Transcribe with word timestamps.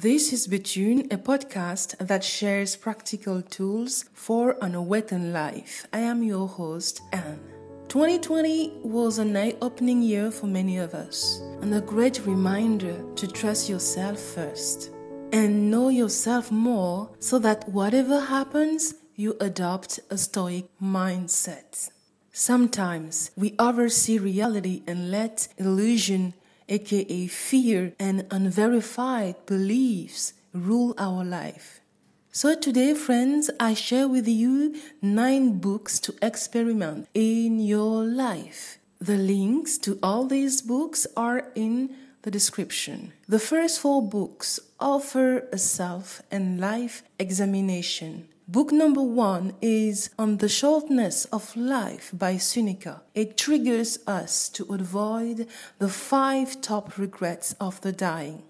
This 0.00 0.32
is 0.32 0.46
Betune, 0.46 1.12
a 1.12 1.18
podcast 1.18 1.98
that 1.98 2.22
shares 2.22 2.76
practical 2.76 3.42
tools 3.42 4.04
for 4.14 4.56
an 4.62 4.76
awakened 4.76 5.32
life. 5.32 5.88
I 5.92 5.98
am 5.98 6.22
your 6.22 6.46
host, 6.46 7.00
Anne. 7.12 7.40
2020 7.88 8.74
was 8.84 9.18
an 9.18 9.36
eye 9.36 9.56
opening 9.60 10.00
year 10.00 10.30
for 10.30 10.46
many 10.46 10.78
of 10.78 10.94
us, 10.94 11.40
and 11.62 11.74
a 11.74 11.80
great 11.80 12.24
reminder 12.24 13.02
to 13.16 13.26
trust 13.26 13.68
yourself 13.68 14.20
first 14.20 14.92
and 15.32 15.68
know 15.68 15.88
yourself 15.88 16.52
more 16.52 17.10
so 17.18 17.40
that 17.40 17.68
whatever 17.68 18.20
happens, 18.20 18.94
you 19.16 19.36
adopt 19.40 19.98
a 20.10 20.16
stoic 20.16 20.66
mindset. 20.80 21.90
Sometimes 22.30 23.32
we 23.34 23.56
oversee 23.58 24.18
reality 24.18 24.84
and 24.86 25.10
let 25.10 25.48
illusion, 25.56 26.34
aka 26.68 27.26
fear 27.26 27.92
and 27.98 28.26
unverified 28.30 29.34
beliefs, 29.46 30.34
rule 30.52 30.94
our 30.98 31.24
life. 31.24 31.80
So 32.30 32.54
today, 32.54 32.94
friends, 32.94 33.50
I 33.58 33.74
share 33.74 34.06
with 34.06 34.28
you 34.28 34.76
nine 35.02 35.58
books 35.58 35.98
to 36.00 36.14
experiment 36.22 37.08
in 37.14 37.58
your 37.58 38.04
life. 38.04 38.78
The 39.00 39.16
links 39.16 39.78
to 39.78 39.98
all 40.02 40.26
these 40.26 40.62
books 40.62 41.06
are 41.16 41.50
in 41.54 41.94
the 42.22 42.30
description. 42.30 43.12
The 43.28 43.38
first 43.38 43.80
four 43.80 44.06
books 44.06 44.60
offer 44.78 45.48
a 45.52 45.58
self 45.58 46.22
and 46.30 46.60
life 46.60 47.02
examination 47.18 48.28
Book 48.50 48.72
number 48.72 49.02
one 49.02 49.52
is 49.60 50.08
On 50.18 50.38
the 50.38 50.48
Shortness 50.48 51.26
of 51.26 51.54
Life 51.54 52.12
by 52.14 52.38
Seneca. 52.38 53.02
It 53.14 53.36
triggers 53.36 53.98
us 54.06 54.48
to 54.48 54.64
avoid 54.72 55.46
the 55.78 55.90
five 55.90 56.62
top 56.62 56.96
regrets 56.96 57.54
of 57.60 57.78
the 57.82 57.92
dying. 57.92 58.44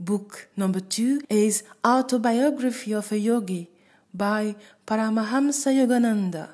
Book 0.00 0.48
number 0.56 0.80
two 0.80 1.20
is 1.30 1.62
Autobiography 1.86 2.92
of 2.92 3.12
a 3.12 3.18
Yogi 3.20 3.70
by 4.12 4.56
Paramahamsa 4.84 5.70
Yogananda. 5.72 6.48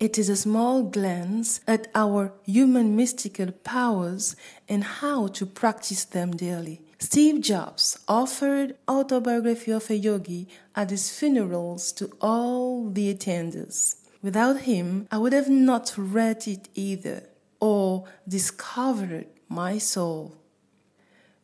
It 0.00 0.18
is 0.18 0.28
a 0.28 0.34
small 0.34 0.82
glance 0.82 1.60
at 1.68 1.86
our 1.94 2.32
human 2.44 2.96
mystical 2.96 3.52
powers 3.52 4.34
and 4.68 4.82
how 4.82 5.28
to 5.28 5.46
practice 5.46 6.04
them 6.04 6.32
daily. 6.32 6.82
Steve 7.00 7.40
Jobs 7.40 7.96
offered 8.08 8.74
Autobiography 8.88 9.70
of 9.70 9.88
a 9.88 9.96
Yogi 9.96 10.48
at 10.74 10.90
his 10.90 11.16
funerals 11.16 11.92
to 11.92 12.10
all 12.20 12.90
the 12.90 13.14
attenders. 13.14 13.96
Without 14.20 14.62
him, 14.62 15.06
I 15.12 15.18
would 15.18 15.32
have 15.32 15.48
not 15.48 15.94
read 15.96 16.48
it 16.48 16.68
either 16.74 17.22
or 17.60 18.04
discovered 18.26 19.26
my 19.48 19.78
soul. 19.78 20.34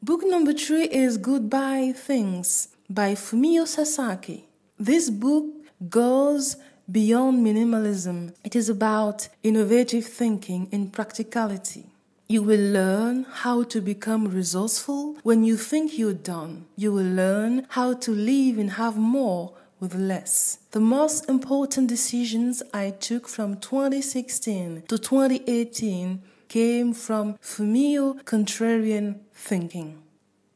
Book 0.02 0.22
number 0.24 0.52
three 0.52 0.84
is 0.88 1.18
Goodbye 1.18 1.92
Things 1.96 2.68
by 2.90 3.14
Fumio 3.14 3.64
Sasaki. 3.64 4.48
This 4.76 5.08
book 5.08 5.46
goes 5.88 6.56
beyond 6.90 7.46
minimalism. 7.46 8.34
It 8.42 8.56
is 8.56 8.68
about 8.68 9.28
innovative 9.44 10.04
thinking 10.04 10.68
and 10.72 10.92
practicality. 10.92 11.86
You 12.26 12.42
will 12.42 12.72
learn 12.72 13.26
how 13.30 13.64
to 13.64 13.82
become 13.82 14.28
resourceful 14.28 15.18
when 15.22 15.44
you 15.44 15.58
think 15.58 15.98
you're 15.98 16.14
done. 16.14 16.64
You 16.74 16.90
will 16.90 17.04
learn 17.04 17.66
how 17.68 17.92
to 17.92 18.12
live 18.12 18.56
and 18.56 18.70
have 18.72 18.96
more 18.96 19.52
with 19.78 19.94
less. 19.94 20.58
The 20.70 20.80
most 20.80 21.28
important 21.28 21.88
decisions 21.88 22.62
I 22.72 22.90
took 22.90 23.28
from 23.28 23.58
2016 23.58 24.84
to 24.88 24.96
2018 24.96 26.22
came 26.48 26.94
from 26.94 27.34
Fumio 27.42 28.22
contrarian 28.24 29.20
thinking. 29.34 30.02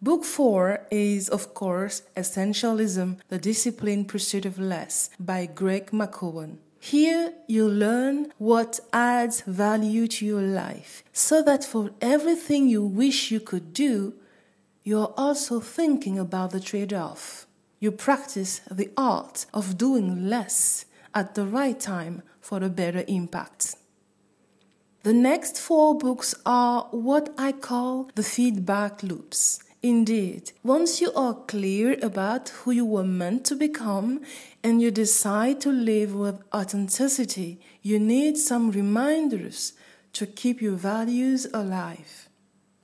Book 0.01 0.25
4 0.25 0.87
is, 0.91 1.29
of 1.29 1.53
course, 1.53 2.01
Essentialism, 2.17 3.19
the 3.29 3.39
Disciplined 3.39 4.09
Pursuit 4.09 4.47
of 4.47 4.59
Less 4.59 5.11
by 5.21 5.45
Greg 5.45 5.91
McKeown. 5.91 6.59
Here 6.81 7.35
you 7.47 7.69
learn 7.69 8.33
what 8.39 8.81
adds 8.93 9.41
value 9.43 10.07
to 10.09 10.25
your 10.25 10.43
life, 10.43 11.03
so 11.13 11.43
that 11.43 11.65
for 11.65 11.91
everything 12.01 12.69
you 12.69 12.85
wish 12.85 13.31
you 13.31 13.41
could 13.41 13.73
do, 13.73 14.15
you're 14.85 15.13
also 15.17 15.61
thinking 15.61 16.19
about 16.19 16.53
the 16.53 16.61
trade 16.61 16.95
off. 16.95 17.47
You 17.81 17.91
practice 17.91 18.61
the 18.71 18.91
art 18.97 19.47
of 19.53 19.77
doing 19.77 20.29
less 20.29 20.87
at 21.15 21.35
the 21.35 21.47
right 21.47 21.79
time 21.79 22.23
for 22.41 22.63
a 22.63 22.69
better 22.69 23.05
impact. 23.07 23.77
The 25.03 25.13
next 25.13 25.59
four 25.59 25.97
books 25.97 26.35
are 26.47 26.89
what 26.91 27.35
I 27.39 27.53
call 27.53 28.11
the 28.15 28.23
feedback 28.23 29.03
loops. 29.03 29.61
Indeed, 29.83 30.51
once 30.65 31.01
you 31.01 31.13
are 31.13 31.35
clear 31.35 31.97
about 32.03 32.49
who 32.49 32.73
you 32.73 32.85
were 32.85 33.05
meant 33.05 33.45
to 33.47 33.55
become 33.55 34.23
and 34.65 34.83
you 34.83 34.91
decide 34.91 35.61
to 35.61 35.71
live 35.71 36.17
with 36.17 36.43
authenticity, 36.53 37.61
you 37.81 38.01
need 38.01 38.37
some 38.37 38.73
reminders 38.73 39.75
to 40.15 40.27
keep 40.27 40.61
your 40.61 40.75
values 40.75 41.47
alive. 41.55 42.29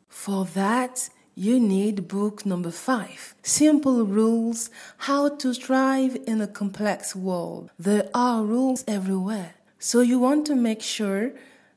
For 0.09 0.45
that, 0.45 1.11
you 1.35 1.59
need 1.59 2.07
book 2.07 2.47
number 2.47 2.71
five 2.71 3.35
Simple 3.43 4.05
Rules 4.05 4.71
How 4.99 5.31
to 5.31 5.53
Thrive 5.53 6.17
in 6.29 6.41
a 6.41 6.47
Complex 6.47 7.17
World. 7.17 7.73
There 7.77 8.09
are 8.15 8.45
rules 8.45 8.85
everywhere, 8.87 9.55
so 9.81 10.01
you 10.01 10.21
want 10.21 10.47
to 10.47 10.55
make 10.55 10.81
sure 10.81 11.33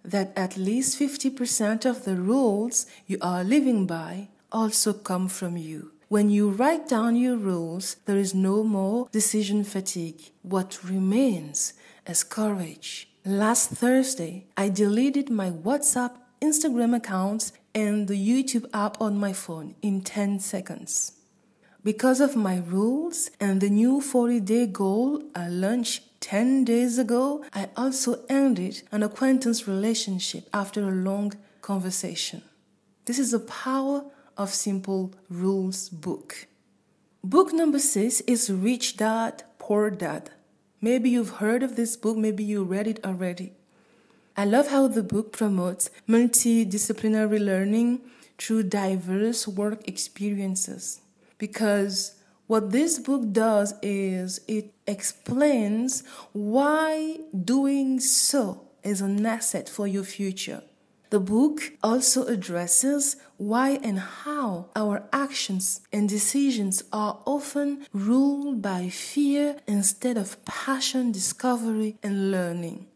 that 0.05 0.31
at 0.37 0.57
least 0.57 0.99
50% 0.99 1.85
of 1.85 2.05
the 2.05 2.15
rules 2.15 2.85
you 3.07 3.17
are 3.19 3.43
living 3.43 3.87
by 3.87 4.27
also 4.51 4.93
come 4.93 5.27
from 5.27 5.57
you. 5.57 5.91
When 6.09 6.29
you 6.29 6.49
write 6.49 6.87
down 6.87 7.15
your 7.17 7.35
rules, 7.35 7.95
there 8.05 8.17
is 8.17 8.33
no 8.33 8.63
more 8.63 9.09
decision 9.11 9.63
fatigue. 9.63 10.31
What 10.41 10.83
remains 10.83 11.73
is 12.05 12.23
courage. 12.23 13.09
Last 13.25 13.71
Thursday, 13.71 14.47
I 14.55 14.69
deleted 14.69 15.29
my 15.29 15.51
WhatsApp, 15.51 16.15
Instagram 16.41 16.95
accounts, 16.95 17.51
and 17.75 18.07
the 18.07 18.15
YouTube 18.15 18.69
app 18.73 19.01
on 19.01 19.19
my 19.19 19.33
phone 19.33 19.75
in 19.81 20.01
10 20.01 20.39
seconds. 20.39 21.11
Because 21.83 22.21
of 22.21 22.35
my 22.35 22.57
rules 22.57 23.29
and 23.39 23.61
the 23.61 23.69
new 23.69 24.01
40 24.01 24.39
day 24.39 24.65
goal 24.65 25.23
I 25.35 25.47
launched 25.49 26.03
10 26.21 26.63
days 26.63 26.97
ago, 26.97 27.43
I 27.53 27.69
also 27.75 28.23
ended 28.29 28.83
an 28.91 29.03
acquaintance 29.03 29.67
relationship 29.67 30.49
after 30.53 30.87
a 30.87 30.91
long 30.91 31.33
conversation. 31.61 32.41
This 33.05 33.19
is 33.19 33.31
the 33.31 33.39
power 33.39 34.05
of 34.37 34.53
Simple 34.53 35.13
Rules 35.29 35.89
book. 35.89 36.47
Book 37.23 37.51
number 37.51 37.79
six 37.79 38.21
is 38.21 38.49
Rich 38.49 38.97
Dad, 38.97 39.43
Poor 39.57 39.89
Dad. 39.89 40.29
Maybe 40.79 41.09
you've 41.09 41.41
heard 41.41 41.63
of 41.63 41.75
this 41.75 41.97
book, 41.97 42.15
maybe 42.15 42.43
you 42.43 42.63
read 42.63 42.87
it 42.87 43.03
already. 43.03 43.53
I 44.37 44.45
love 44.45 44.67
how 44.67 44.87
the 44.87 45.01
book 45.01 45.31
promotes 45.31 45.89
multidisciplinary 46.07 47.43
learning 47.43 48.01
through 48.37 48.63
diverse 48.63 49.47
work 49.47 49.87
experiences. 49.87 51.01
Because 51.39 52.13
what 52.45 52.71
this 52.71 52.99
book 52.99 53.31
does 53.31 53.73
is 53.81 54.39
it 54.47 54.73
explains 54.85 56.03
why 56.33 57.17
doing 57.43 57.99
so 57.99 58.67
is 58.83 59.01
an 59.01 59.25
asset 59.25 59.67
for 59.67 59.87
your 59.87 60.03
future. 60.03 60.61
The 61.09 61.19
book 61.21 61.73
also 61.81 62.25
addresses 62.25 63.15
why 63.37 63.79
and 63.81 63.99
how 63.99 64.69
our 64.75 65.03
actions 65.13 65.81
and 65.93 66.09
decisions 66.09 66.83
are 66.91 67.19
often 67.25 67.85
ruled 67.93 68.61
by 68.61 68.89
fear 68.89 69.57
instead 69.67 70.17
of 70.17 70.43
passion, 70.43 71.11
discovery, 71.11 71.95
and 72.03 72.31
learning. 72.31 72.87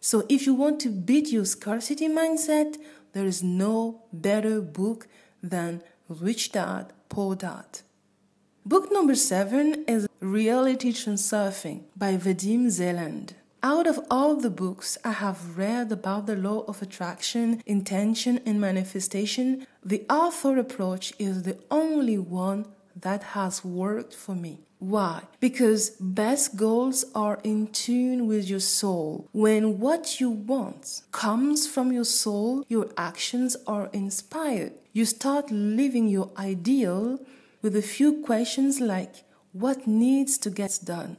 So, 0.00 0.24
if 0.28 0.46
you 0.46 0.54
want 0.54 0.78
to 0.80 0.90
beat 0.90 1.32
your 1.32 1.44
scarcity 1.44 2.08
mindset, 2.08 2.76
there 3.12 3.26
is 3.26 3.42
no 3.42 4.02
better 4.12 4.60
book 4.60 5.08
than 5.42 5.82
Rich 6.08 6.52
Dad, 6.52 6.92
Poor 7.08 7.34
Dad. 7.34 7.80
Book 8.64 8.92
number 8.92 9.16
seven 9.16 9.84
is 9.88 10.06
Reality 10.20 10.92
Transurfing 10.92 11.82
by 11.96 12.16
Vadim 12.16 12.70
Zeland. 12.70 13.34
Out 13.62 13.86
of 13.86 13.98
all 14.10 14.36
the 14.36 14.50
books 14.50 14.98
I 15.04 15.12
have 15.12 15.56
read 15.56 15.90
about 15.90 16.26
the 16.26 16.36
law 16.36 16.64
of 16.68 16.82
attraction, 16.82 17.62
intention, 17.66 18.40
and 18.46 18.60
manifestation, 18.60 19.66
the 19.84 20.04
author 20.10 20.58
approach 20.58 21.12
is 21.18 21.42
the 21.42 21.58
only 21.70 22.18
one 22.18 22.66
that 22.94 23.22
has 23.34 23.64
worked 23.64 24.14
for 24.14 24.34
me. 24.34 24.60
Why? 24.78 25.22
Because 25.40 25.90
best 26.00 26.56
goals 26.56 27.04
are 27.14 27.40
in 27.42 27.68
tune 27.68 28.26
with 28.26 28.48
your 28.48 28.60
soul. 28.60 29.28
When 29.32 29.80
what 29.80 30.20
you 30.20 30.30
want 30.30 31.02
comes 31.12 31.66
from 31.66 31.92
your 31.92 32.04
soul, 32.04 32.64
your 32.68 32.90
actions 32.96 33.56
are 33.66 33.88
inspired. 33.92 34.72
You 34.92 35.06
start 35.06 35.50
living 35.50 36.08
your 36.08 36.30
ideal 36.36 37.18
with 37.62 37.74
a 37.74 37.82
few 37.82 38.22
questions 38.22 38.80
like 38.80 39.24
what 39.52 39.86
needs 39.86 40.36
to 40.38 40.50
get 40.50 40.78
done? 40.84 41.16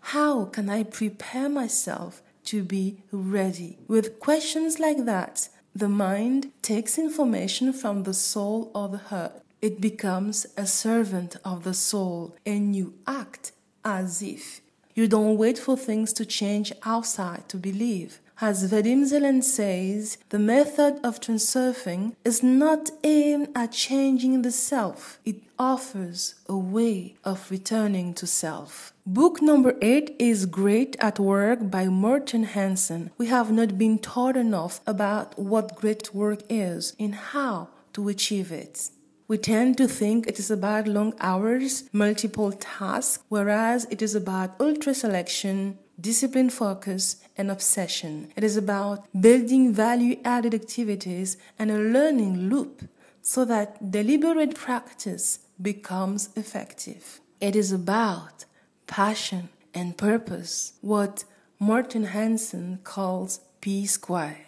How 0.00 0.44
can 0.44 0.68
I 0.68 0.82
prepare 0.82 1.48
myself 1.48 2.22
to 2.44 2.62
be 2.62 3.02
ready? 3.10 3.78
With 3.88 4.20
questions 4.20 4.78
like 4.78 5.04
that, 5.04 5.48
the 5.74 5.88
mind 5.88 6.52
takes 6.62 6.98
information 6.98 7.72
from 7.72 8.04
the 8.04 8.14
soul 8.14 8.70
or 8.74 8.88
the 8.88 8.98
heart 8.98 9.42
it 9.62 9.80
becomes 9.80 10.46
a 10.56 10.66
servant 10.66 11.36
of 11.44 11.64
the 11.64 11.74
soul 11.74 12.36
and 12.44 12.76
you 12.76 12.94
act 13.06 13.52
as 13.84 14.22
if. 14.22 14.60
You 14.94 15.08
don't 15.08 15.36
wait 15.36 15.58
for 15.58 15.76
things 15.76 16.12
to 16.14 16.24
change 16.24 16.72
outside 16.84 17.48
to 17.48 17.56
believe. 17.56 18.20
As 18.38 18.70
Vadim 18.70 19.06
Zeland 19.06 19.46
says, 19.46 20.18
the 20.28 20.38
method 20.38 21.00
of 21.02 21.22
transurfing 21.22 22.16
is 22.22 22.42
not 22.42 22.90
aimed 23.02 23.48
at 23.54 23.72
changing 23.72 24.42
the 24.42 24.50
self, 24.50 25.18
it 25.24 25.36
offers 25.58 26.34
a 26.46 26.54
way 26.54 27.14
of 27.24 27.50
returning 27.50 28.12
to 28.12 28.26
self. 28.26 28.92
Book 29.06 29.40
number 29.40 29.74
8 29.80 30.16
is 30.18 30.44
Great 30.44 30.96
at 31.00 31.18
Work 31.18 31.70
by 31.70 31.86
Morten 31.86 32.44
Hansen. 32.44 33.10
We 33.16 33.28
have 33.28 33.50
not 33.50 33.78
been 33.78 33.98
taught 33.98 34.36
enough 34.36 34.82
about 34.86 35.38
what 35.38 35.74
great 35.74 36.14
work 36.14 36.42
is 36.50 36.94
and 37.00 37.14
how 37.14 37.70
to 37.94 38.10
achieve 38.10 38.52
it. 38.52 38.90
We 39.28 39.38
tend 39.38 39.78
to 39.78 39.88
think 39.88 40.26
it 40.26 40.38
is 40.38 40.50
about 40.50 40.86
long 40.86 41.14
hours, 41.20 41.88
multiple 41.90 42.52
tasks, 42.52 43.24
whereas 43.30 43.86
it 43.90 44.02
is 44.02 44.14
about 44.14 44.60
ultra 44.60 44.94
selection, 44.94 45.78
discipline 46.00 46.50
focus, 46.50 47.16
and 47.36 47.50
obsession. 47.50 48.32
It 48.36 48.44
is 48.44 48.56
about 48.56 49.06
building 49.18 49.72
value 49.72 50.18
added 50.24 50.54
activities 50.54 51.36
and 51.58 51.70
a 51.70 51.78
learning 51.78 52.48
loop 52.48 52.88
so 53.22 53.44
that 53.44 53.90
deliberate 53.90 54.54
practice 54.54 55.40
becomes 55.60 56.30
effective. 56.36 57.20
It 57.40 57.56
is 57.56 57.72
about 57.72 58.44
passion 58.86 59.48
and 59.74 59.96
purpose, 59.96 60.74
what 60.80 61.24
Morten 61.58 62.04
Hansen 62.04 62.78
calls 62.84 63.40
P 63.60 63.86
square. 63.86 64.45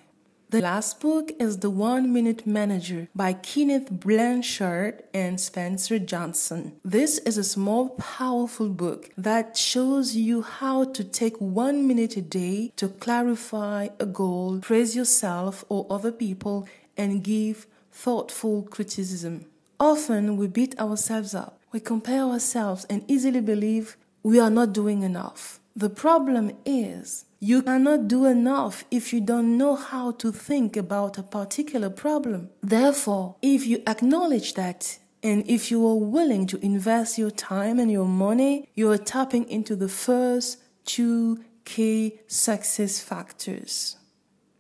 The 0.51 0.63
last 0.63 1.01
book 1.01 1.33
is 1.39 1.59
The 1.59 1.69
One 1.69 2.11
Minute 2.11 2.47
Manager 2.47 3.09
by 3.15 3.35
Kenneth 3.35 3.91
Blanchard 3.91 5.03
and 5.13 5.39
Spencer 5.39 5.99
Johnson. 5.99 6.73
This 6.83 7.19
is 7.19 7.37
a 7.37 7.45
small, 7.45 7.91
powerful 7.91 8.71
book 8.71 9.11
that 9.19 9.59
shows 9.59 10.17
you 10.17 10.41
how 10.41 10.85
to 10.85 11.05
take 11.05 11.37
one 11.39 11.87
minute 11.87 12.17
a 12.17 12.23
day 12.23 12.73
to 12.77 12.89
clarify 12.89 13.89
a 14.01 14.07
goal, 14.07 14.61
praise 14.61 14.97
yourself 14.97 15.67
or 15.69 15.87
other 15.91 16.11
people, 16.11 16.67
and 16.97 17.23
give 17.23 17.67
thoughtful 17.93 18.63
criticism. 18.63 19.45
Often 19.79 20.39
we 20.39 20.47
beat 20.47 20.81
ourselves 20.81 21.35
up, 21.35 21.61
we 21.73 21.81
compare 21.81 22.23
ourselves, 22.23 22.87
and 22.89 23.05
easily 23.07 23.43
believe 23.43 23.99
we 24.23 24.41
are 24.41 24.49
not 24.49 24.73
doing 24.73 25.03
enough. 25.03 25.61
The 25.77 25.91
problem 25.91 26.53
is 26.65 27.25
you 27.41 27.63
cannot 27.63 28.09
do 28.09 28.25
enough 28.25 28.85
if 28.91 29.13
you 29.13 29.21
don't 29.21 29.57
know 29.57 29.77
how 29.77 30.11
to 30.13 30.33
think 30.33 30.77
about 30.77 31.19
a 31.19 31.23
particular 31.23 31.91
problem. 31.91 32.51
Therefore, 32.63 33.37
if 33.43 33.67
you 33.67 33.83
acknowledge 33.87 34.55
that 34.55 34.99
and 35.23 35.49
if 35.49 35.71
you 35.71 35.87
are 35.87 35.95
willing 35.97 36.47
to 36.49 36.65
invest 36.65 37.19
your 37.19 37.31
time 37.31 37.79
and 37.79 37.91
your 37.91 38.07
money, 38.07 38.69
you 38.75 38.91
are 38.91 38.99
tapping 38.99 39.49
into 39.49 39.77
the 39.77 39.89
first 39.89 40.59
two 40.85 41.45
key 41.65 42.19
success 42.27 43.01
factors. 43.01 43.97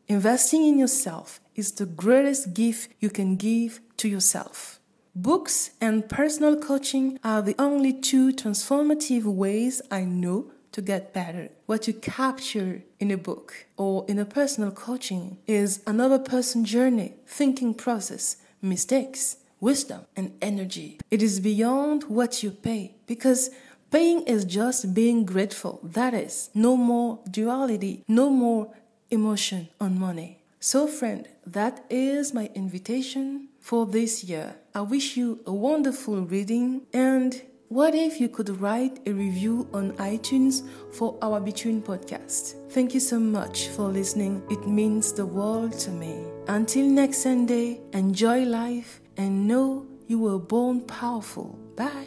Investing 0.06 0.66
in 0.66 0.78
yourself 0.78 1.40
is 1.54 1.72
the 1.72 1.86
greatest 1.86 2.54
gift 2.54 2.92
you 3.00 3.10
can 3.10 3.36
give 3.36 3.80
to 3.96 4.08
yourself. 4.08 4.80
Books 5.14 5.70
and 5.80 6.08
personal 6.08 6.56
coaching 6.56 7.18
are 7.24 7.42
the 7.42 7.56
only 7.58 7.92
two 7.92 8.32
transformative 8.32 9.24
ways 9.24 9.82
I 9.90 10.04
know 10.04 10.52
to 10.72 10.82
get 10.82 11.12
better. 11.12 11.50
What 11.66 11.86
you 11.86 11.94
capture 11.94 12.82
in 13.00 13.10
a 13.10 13.16
book 13.16 13.66
or 13.76 14.04
in 14.08 14.18
a 14.18 14.24
personal 14.24 14.70
coaching 14.70 15.38
is 15.46 15.82
another 15.86 16.18
person's 16.18 16.70
journey, 16.70 17.14
thinking 17.26 17.74
process, 17.74 18.36
mistakes, 18.60 19.36
wisdom, 19.60 20.02
and 20.16 20.36
energy. 20.40 20.98
It 21.10 21.22
is 21.22 21.40
beyond 21.40 22.04
what 22.04 22.42
you 22.42 22.50
pay 22.50 22.94
because 23.06 23.50
paying 23.90 24.22
is 24.22 24.44
just 24.44 24.94
being 24.94 25.24
grateful. 25.24 25.80
That 25.82 26.14
is, 26.14 26.50
no 26.54 26.76
more 26.76 27.20
duality, 27.30 28.04
no 28.08 28.30
more 28.30 28.72
emotion 29.10 29.68
on 29.80 29.98
money. 29.98 30.38
So, 30.60 30.86
friend, 30.86 31.28
that 31.46 31.84
is 31.88 32.34
my 32.34 32.50
invitation 32.54 33.48
for 33.60 33.86
this 33.86 34.24
year. 34.24 34.56
I 34.74 34.80
wish 34.80 35.16
you 35.16 35.40
a 35.46 35.52
wonderful 35.52 36.22
reading 36.22 36.82
and 36.92 37.40
what 37.68 37.94
if 37.94 38.20
you 38.20 38.28
could 38.28 38.48
write 38.60 38.98
a 39.06 39.12
review 39.12 39.68
on 39.74 39.92
iTunes 39.98 40.66
for 40.92 41.18
our 41.20 41.40
Between 41.40 41.82
podcast? 41.82 42.54
Thank 42.70 42.94
you 42.94 43.00
so 43.00 43.18
much 43.18 43.68
for 43.68 43.88
listening. 43.88 44.42
It 44.50 44.66
means 44.66 45.12
the 45.12 45.26
world 45.26 45.72
to 45.80 45.90
me. 45.90 46.24
Until 46.46 46.86
next 46.86 47.18
Sunday, 47.18 47.80
enjoy 47.92 48.44
life 48.44 49.00
and 49.16 49.46
know 49.46 49.86
you 50.06 50.18
were 50.18 50.38
born 50.38 50.80
powerful. 50.82 51.58
Bye. 51.76 52.06